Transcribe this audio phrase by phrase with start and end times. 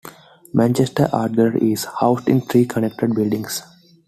[0.51, 3.61] Manchester Art Gallery is housed in three connected buildings.